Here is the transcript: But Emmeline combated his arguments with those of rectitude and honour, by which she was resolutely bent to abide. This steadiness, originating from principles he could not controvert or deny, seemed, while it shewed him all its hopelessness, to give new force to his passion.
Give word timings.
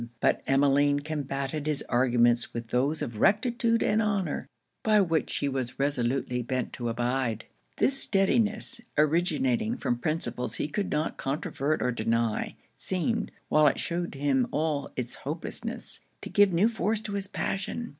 But 0.19 0.41
Emmeline 0.47 1.01
combated 1.01 1.67
his 1.67 1.83
arguments 1.87 2.55
with 2.55 2.69
those 2.69 3.03
of 3.03 3.19
rectitude 3.19 3.83
and 3.83 4.01
honour, 4.01 4.47
by 4.81 4.99
which 4.99 5.29
she 5.29 5.47
was 5.47 5.77
resolutely 5.77 6.41
bent 6.41 6.73
to 6.73 6.89
abide. 6.89 7.45
This 7.77 8.01
steadiness, 8.01 8.81
originating 8.97 9.77
from 9.77 9.99
principles 9.99 10.55
he 10.55 10.67
could 10.67 10.89
not 10.89 11.17
controvert 11.17 11.83
or 11.83 11.91
deny, 11.91 12.55
seemed, 12.75 13.29
while 13.47 13.67
it 13.67 13.79
shewed 13.79 14.15
him 14.15 14.47
all 14.49 14.89
its 14.95 15.17
hopelessness, 15.17 15.99
to 16.23 16.29
give 16.31 16.51
new 16.51 16.67
force 16.67 17.01
to 17.01 17.13
his 17.13 17.27
passion. 17.27 17.89